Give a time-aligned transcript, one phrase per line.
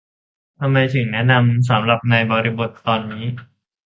[0.59, 3.25] ทำไมถึงแนะนำสำหรับในบริบทตอนนี้